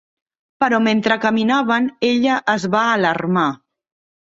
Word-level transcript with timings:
Però 0.63 0.79
mentre 0.85 1.17
caminaven 1.25 1.91
ella 2.09 2.41
es 2.57 2.67
va 2.79 2.83
alarmar. 2.97 3.49